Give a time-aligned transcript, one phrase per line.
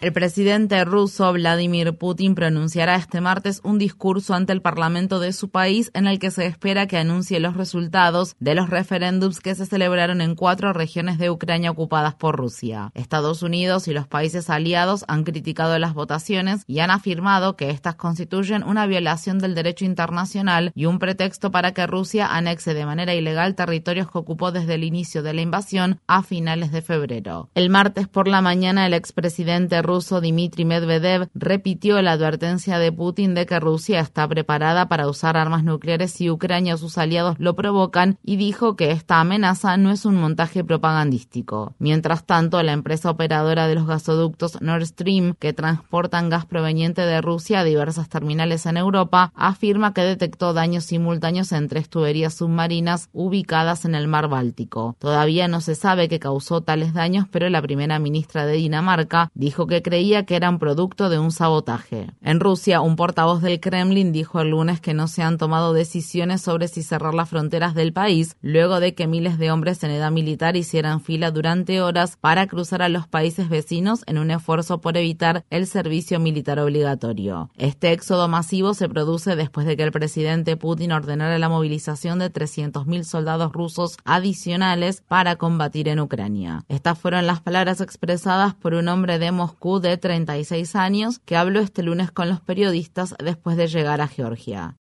[0.00, 5.50] El presidente ruso Vladimir Putin pronunciará este martes un discurso ante el Parlamento de su
[5.50, 9.66] país en el que se espera que anuncie los resultados de los referéndums que se
[9.66, 12.92] celebraron en cuatro regiones de Ucrania ocupadas por Rusia.
[12.94, 17.96] Estados Unidos y los países aliados han criticado las votaciones y han afirmado que estas
[17.96, 23.14] constituyen una violación del derecho internacional y un pretexto para que Rusia anexe de manera
[23.14, 27.50] ilegal territorios que ocupó desde el inicio de la invasión a finales de febrero.
[27.56, 33.34] El martes por la mañana el expresidente ruso Dmitry Medvedev repitió la advertencia de Putin
[33.34, 37.56] de que Rusia está preparada para usar armas nucleares si Ucrania o sus aliados lo
[37.56, 41.74] provocan y dijo que esta amenaza no es un montaje propagandístico.
[41.78, 47.22] Mientras tanto, la empresa operadora de los gasoductos Nord Stream, que transportan gas proveniente de
[47.22, 53.08] Rusia a diversas terminales en Europa, afirma que detectó daños simultáneos en tres tuberías submarinas
[53.12, 54.96] ubicadas en el mar Báltico.
[54.98, 59.66] Todavía no se sabe qué causó tales daños, pero la primera ministra de Dinamarca dijo
[59.66, 62.10] que creía que eran producto de un sabotaje.
[62.22, 66.42] En Rusia, un portavoz del Kremlin dijo el lunes que no se han tomado decisiones
[66.42, 70.10] sobre si cerrar las fronteras del país, luego de que miles de hombres en edad
[70.10, 74.96] militar hicieran fila durante horas para cruzar a los países vecinos en un esfuerzo por
[74.96, 77.50] evitar el servicio militar obligatorio.
[77.56, 82.32] Este éxodo masivo se produce después de que el presidente Putin ordenara la movilización de
[82.32, 86.64] 300.000 soldados rusos adicionales para combatir en Ucrania.
[86.68, 91.60] Estas fueron las palabras expresadas por un hombre de Moscú de 36 años, que habló
[91.60, 94.76] este lunes con los periodistas después de llegar a Georgia.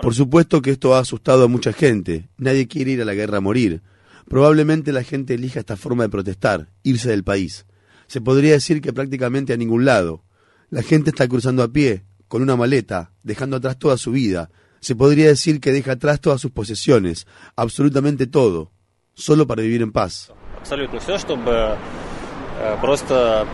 [0.00, 2.28] Por supuesto que esto ha asustado a mucha gente.
[2.36, 3.82] Nadie quiere ir a la guerra a morir.
[4.28, 7.64] Probablemente la gente elija esta forma de protestar, irse del país.
[8.06, 10.22] Se podría decir que prácticamente a ningún lado.
[10.68, 14.50] La gente está cruzando a pie, con una maleta, dejando atrás toda su vida.
[14.80, 17.26] Se podría decir que deja atrás todas sus posesiones,
[17.56, 18.72] absolutamente todo,
[19.14, 20.32] solo para vivir en paz.
[20.64, 21.76] Абсолютно все, чтобы
[22.80, 23.46] просто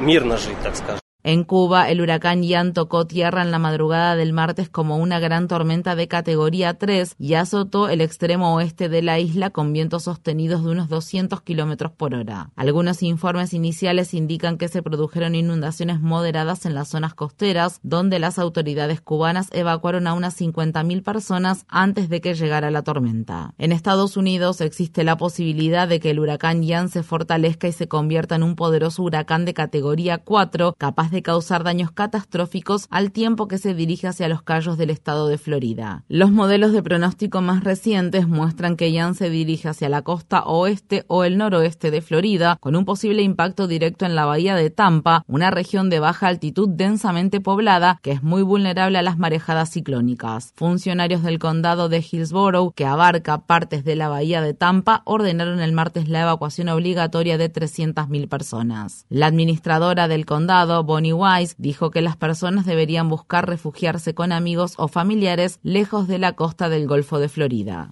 [0.00, 1.05] мирно жить, так скажем.
[1.28, 5.48] En Cuba, el huracán Ian tocó tierra en la madrugada del martes como una gran
[5.48, 10.62] tormenta de categoría 3 y azotó el extremo oeste de la isla con vientos sostenidos
[10.62, 12.52] de unos 200 kilómetros por hora.
[12.54, 18.38] Algunos informes iniciales indican que se produjeron inundaciones moderadas en las zonas costeras, donde las
[18.38, 23.52] autoridades cubanas evacuaron a unas 50.000 personas antes de que llegara la tormenta.
[23.58, 27.88] En Estados Unidos existe la posibilidad de que el huracán Ian se fortalezca y se
[27.88, 33.10] convierta en un poderoso huracán de categoría 4, capaz de de causar daños catastróficos al
[33.10, 36.04] tiempo que se dirige hacia los callos del estado de Florida.
[36.08, 41.04] Los modelos de pronóstico más recientes muestran que Ian se dirige hacia la costa oeste
[41.08, 45.24] o el noroeste de Florida, con un posible impacto directo en la bahía de Tampa,
[45.26, 50.52] una región de baja altitud densamente poblada que es muy vulnerable a las marejadas ciclónicas.
[50.54, 55.72] Funcionarios del condado de Hillsborough, que abarca partes de la bahía de Tampa, ordenaron el
[55.72, 59.06] martes la evacuación obligatoria de 300.000 personas.
[59.08, 64.74] La administradora del condado, Bonnie Wise dijo que las personas deberían buscar refugiarse con amigos
[64.76, 67.90] o familiares lejos de la costa del Golfo de Florida.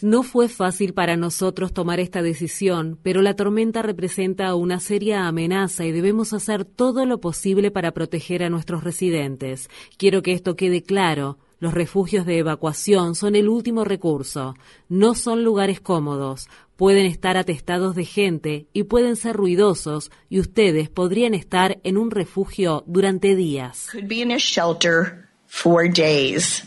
[0.00, 5.84] No fue fácil para nosotros tomar esta decisión, pero la tormenta representa una seria amenaza
[5.84, 9.68] y debemos hacer todo lo posible para proteger a nuestros residentes.
[9.98, 11.38] Quiero que esto quede claro.
[11.60, 14.54] Los refugios de evacuación son el último recurso.
[14.88, 16.48] No son lugares cómodos.
[16.78, 22.12] Pueden estar atestados de gente y pueden ser ruidosos y ustedes podrían estar en un
[22.12, 23.88] refugio durante días.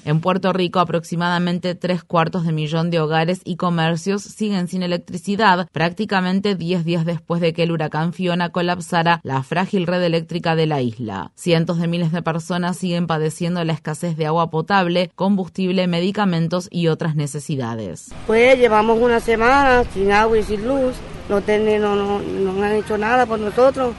[0.05, 5.67] En Puerto Rico, aproximadamente tres cuartos de millón de hogares y comercios siguen sin electricidad,
[5.71, 10.65] prácticamente 10 días después de que el huracán Fiona colapsara la frágil red eléctrica de
[10.65, 11.31] la isla.
[11.35, 16.87] Cientos de miles de personas siguen padeciendo la escasez de agua potable, combustible, medicamentos y
[16.87, 18.09] otras necesidades.
[18.27, 20.95] Pues llevamos una semana sin agua y sin luz,
[21.29, 23.93] no, no, no han hecho nada por nosotros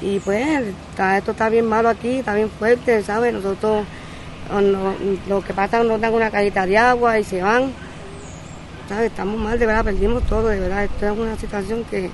[0.00, 0.64] y pues
[1.16, 3.32] esto está bien malo aquí, está bien fuerte, ¿sabes?
[3.32, 3.84] Nosotros,
[5.28, 7.72] lo que pasa nos dan una cajita de agua y se van,
[8.88, 9.06] ¿sabes?
[9.10, 10.84] Estamos mal, de verdad, perdimos todo, de verdad.
[10.84, 12.10] Esto es una situación que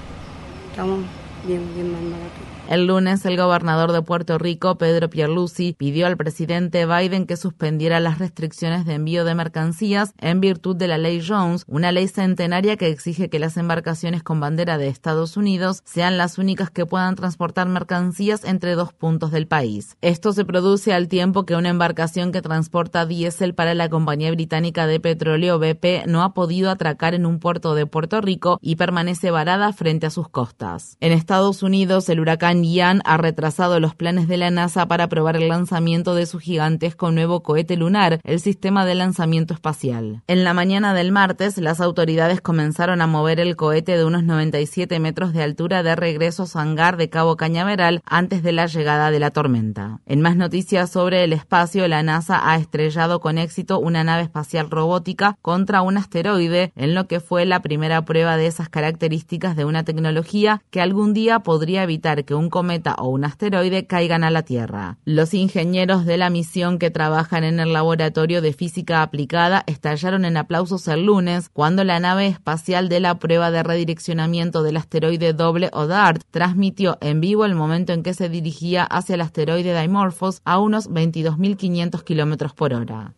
[0.70, 1.00] estamos
[1.46, 2.57] bien, bien más barato.
[2.68, 7.98] El lunes, el gobernador de Puerto Rico, Pedro Pierluisi, pidió al presidente Biden que suspendiera
[7.98, 12.76] las restricciones de envío de mercancías en virtud de la ley Jones, una ley centenaria
[12.76, 17.14] que exige que las embarcaciones con bandera de Estados Unidos sean las únicas que puedan
[17.14, 19.96] transportar mercancías entre dos puntos del país.
[20.02, 24.86] Esto se produce al tiempo que una embarcación que transporta diésel para la compañía británica
[24.86, 29.30] de petróleo BP no ha podido atracar en un puerto de Puerto Rico y permanece
[29.30, 30.98] varada frente a sus costas.
[31.00, 35.36] En Estados Unidos, el huracán Yan ha retrasado los planes de la NASA para probar
[35.36, 40.22] el lanzamiento de su gigantesco nuevo cohete lunar, el sistema de lanzamiento espacial.
[40.26, 44.98] En la mañana del martes, las autoridades comenzaron a mover el cohete de unos 97
[45.00, 49.10] metros de altura de regreso a su hangar de Cabo Cañaveral antes de la llegada
[49.10, 50.00] de la tormenta.
[50.06, 54.70] En más noticias sobre el espacio, la NASA ha estrellado con éxito una nave espacial
[54.70, 59.64] robótica contra un asteroide en lo que fue la primera prueba de esas características de
[59.64, 64.30] una tecnología que algún día podría evitar que un cometa o un asteroide caigan a
[64.30, 64.98] la Tierra.
[65.04, 70.36] Los ingenieros de la misión que trabajan en el Laboratorio de Física Aplicada estallaron en
[70.36, 75.70] aplausos el lunes cuando la nave espacial de la prueba de redireccionamiento del asteroide doble
[75.72, 75.88] o
[76.30, 80.90] transmitió en vivo el momento en que se dirigía hacia el asteroide Dimorphos a unos
[80.90, 83.14] 22.500 kilómetros por hora.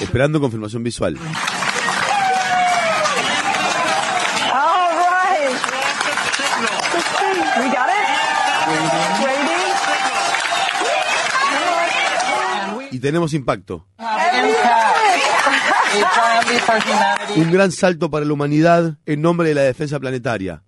[0.00, 1.16] Esperando confirmación visual.
[13.06, 13.86] Tenemos impacto.
[17.36, 20.64] Un gran salto para la humanidad en nombre de la defensa planetaria.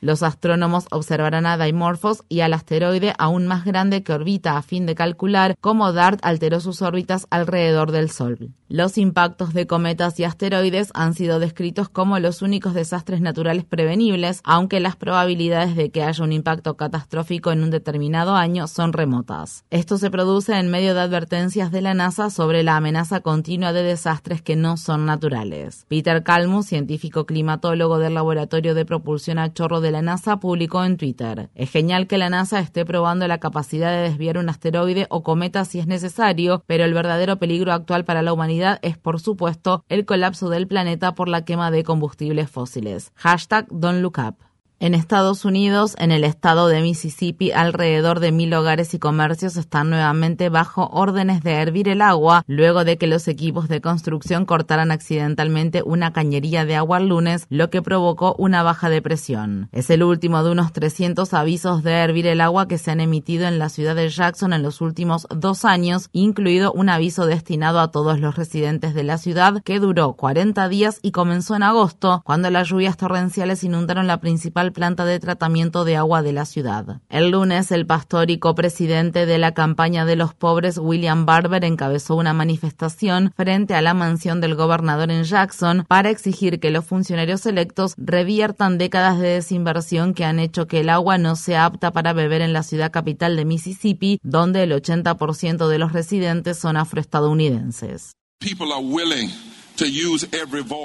[0.00, 4.86] Los astrónomos observarán a Dimorphos y al asteroide aún más grande que orbita a fin
[4.86, 8.50] de calcular cómo DART alteró sus órbitas alrededor del Sol.
[8.68, 14.40] Los impactos de cometas y asteroides han sido descritos como los únicos desastres naturales prevenibles,
[14.42, 19.64] aunque las probabilidades de que haya un impacto catastrófico en un determinado año son remotas.
[19.70, 23.84] Esto se produce en medio de advertencias de la NASA sobre la amenaza continua de
[23.84, 25.86] desastres que no son naturales.
[25.86, 30.96] Peter Kalmus, científico climatólogo del Laboratorio de Propulsión a Chorro de la NASA, publicó en
[30.96, 35.22] Twitter: Es genial que la NASA esté probando la capacidad de desviar un asteroide o
[35.22, 39.84] cometa si es necesario, pero el verdadero peligro actual para la humanidad es, por supuesto,
[39.88, 43.12] el colapso del planeta por la quema de combustibles fósiles.
[43.14, 44.36] Hashtag Don't Look Up.
[44.78, 49.88] En Estados Unidos, en el estado de Mississippi, alrededor de mil hogares y comercios están
[49.88, 54.90] nuevamente bajo órdenes de hervir el agua luego de que los equipos de construcción cortaran
[54.90, 59.70] accidentalmente una cañería de agua el lunes, lo que provocó una baja de presión.
[59.72, 63.48] Es el último de unos 300 avisos de hervir el agua que se han emitido
[63.48, 67.90] en la ciudad de Jackson en los últimos dos años, incluido un aviso destinado a
[67.90, 72.50] todos los residentes de la ciudad que duró 40 días y comenzó en agosto, cuando
[72.50, 77.00] las lluvias torrenciales inundaron la principal planta de tratamiento de agua de la ciudad.
[77.08, 82.16] El lunes, el pastor y copresidente de la campaña de los pobres, William Barber, encabezó
[82.16, 87.46] una manifestación frente a la mansión del gobernador en Jackson para exigir que los funcionarios
[87.46, 92.12] electos reviertan décadas de desinversión que han hecho que el agua no sea apta para
[92.12, 98.12] beber en la ciudad capital de Mississippi, donde el 80% de los residentes son afroestadounidenses.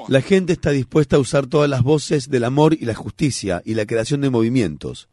[0.09, 3.73] La gente está dispuesta a usar todas las voces del amor y la justicia y
[3.73, 5.09] la creación de movimientos.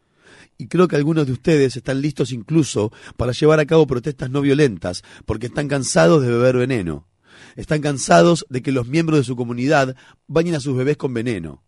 [0.57, 4.41] Y creo que algunos de ustedes están listos incluso para llevar a cabo protestas no
[4.41, 7.07] violentas porque están cansados de beber veneno.
[7.55, 9.95] Están cansados de que los miembros de su comunidad
[10.27, 11.63] bañen a sus bebés con veneno.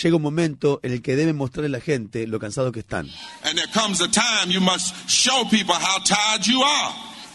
[0.00, 3.08] Llega un momento en el que deben mostrarle a la gente lo cansados que están.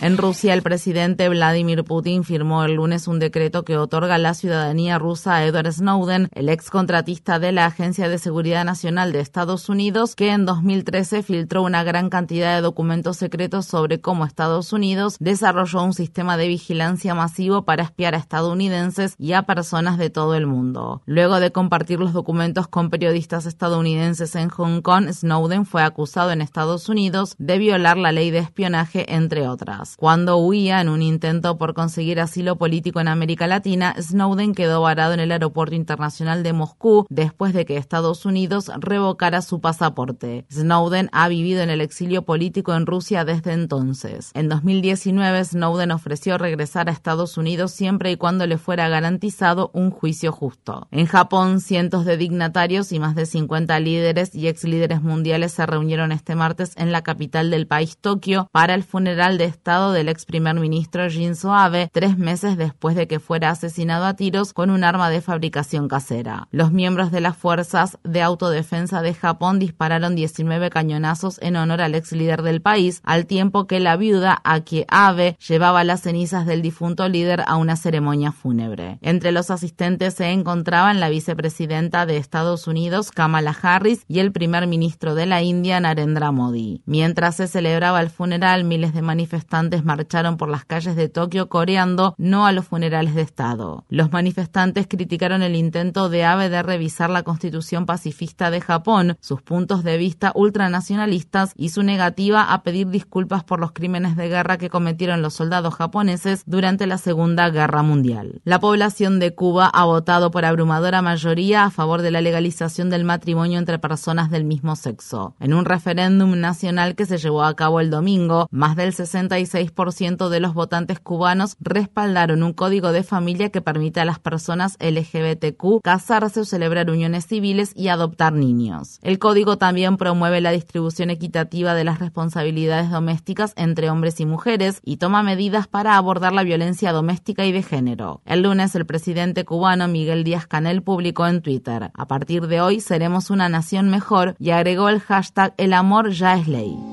[0.03, 4.99] En Rusia, el presidente Vladimir Putin firmó el lunes un decreto que otorga la ciudadanía
[4.99, 9.69] rusa a Edward Snowden, el ex contratista de la Agencia de Seguridad Nacional de Estados
[9.69, 15.15] Unidos, que en 2013 filtró una gran cantidad de documentos secretos sobre cómo Estados Unidos
[15.21, 20.35] desarrolló un sistema de vigilancia masivo para espiar a estadounidenses y a personas de todo
[20.35, 21.01] el mundo.
[21.05, 26.41] Luego de compartir los documentos con periodistas estadounidenses en Hong Kong, Snowden fue acusado en
[26.41, 29.92] Estados Unidos de violar la ley de espionaje, entre otras.
[29.97, 35.13] Cuando huía en un intento por conseguir asilo político en América Latina, Snowden quedó varado
[35.13, 40.45] en el aeropuerto internacional de Moscú después de que Estados Unidos revocara su pasaporte.
[40.51, 44.31] Snowden ha vivido en el exilio político en Rusia desde entonces.
[44.33, 49.91] En 2019, Snowden ofreció regresar a Estados Unidos siempre y cuando le fuera garantizado un
[49.91, 50.87] juicio justo.
[50.91, 55.65] En Japón, cientos de dignatarios y más de 50 líderes y ex líderes mundiales se
[55.65, 60.09] reunieron este martes en la capital del país, Tokio, para el funeral de Estado Del
[60.09, 64.69] ex primer ministro Shinzo Abe tres meses después de que fuera asesinado a tiros con
[64.69, 66.47] un arma de fabricación casera.
[66.51, 71.95] Los miembros de las fuerzas de autodefensa de Japón dispararon 19 cañonazos en honor al
[71.95, 76.61] ex líder del país, al tiempo que la viuda Aki Abe llevaba las cenizas del
[76.61, 78.99] difunto líder a una ceremonia fúnebre.
[79.01, 84.67] Entre los asistentes se encontraban la vicepresidenta de Estados Unidos, Kamala Harris, y el primer
[84.67, 86.81] ministro de la India, Narendra Modi.
[86.85, 92.15] Mientras se celebraba el funeral, miles de manifestantes marcharon por las calles de Tokio coreando
[92.17, 93.85] no a los funerales de Estado.
[93.89, 99.41] Los manifestantes criticaron el intento de Abe de revisar la constitución pacifista de Japón, sus
[99.41, 104.57] puntos de vista ultranacionalistas y su negativa a pedir disculpas por los crímenes de guerra
[104.57, 108.41] que cometieron los soldados japoneses durante la Segunda Guerra Mundial.
[108.43, 113.03] La población de Cuba ha votado por abrumadora mayoría a favor de la legalización del
[113.03, 115.35] matrimonio entre personas del mismo sexo.
[115.39, 120.39] En un referéndum nacional que se llevó a cabo el domingo, más del 66% de
[120.39, 126.41] los votantes cubanos respaldaron un código de familia que permite a las personas LGBTQ casarse
[126.41, 128.99] o celebrar uniones civiles y adoptar niños.
[129.01, 134.79] El código también promueve la distribución equitativa de las responsabilidades domésticas entre hombres y mujeres
[134.83, 138.21] y toma medidas para abordar la violencia doméstica y de género.
[138.25, 142.79] El lunes el presidente cubano Miguel Díaz Canel publicó en Twitter, a partir de hoy
[142.79, 146.92] seremos una nación mejor y agregó el hashtag El amor ya es ley.